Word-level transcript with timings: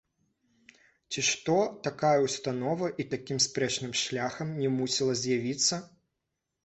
Ці 1.13 1.21
што 1.27 1.57
такая 1.89 2.15
ўстанова 2.25 2.87
і 3.03 3.07
такім 3.11 3.37
спрэчным 3.47 3.93
шляхам 4.05 4.57
не 4.63 4.69
мусіла 4.79 5.13
з'явіцца? 5.25 5.75